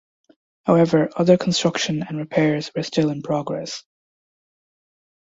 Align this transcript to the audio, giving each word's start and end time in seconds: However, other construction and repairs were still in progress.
However, 0.65 1.11
other 1.15 1.37
construction 1.37 2.01
and 2.01 2.17
repairs 2.17 2.71
were 2.75 2.81
still 2.81 3.11
in 3.11 3.21
progress. 3.21 3.83